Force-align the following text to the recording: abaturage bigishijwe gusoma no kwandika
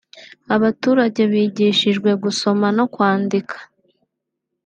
abaturage 0.55 1.21
bigishijwe 1.31 2.09
gusoma 2.23 2.67
no 2.77 2.85
kwandika 2.93 3.55